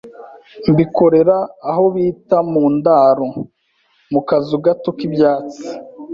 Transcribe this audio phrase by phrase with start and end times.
[0.71, 1.37] mbikorera
[1.69, 3.27] aho bita mu ndaro,
[4.11, 5.63] mu kazu gato k’ibyatsi,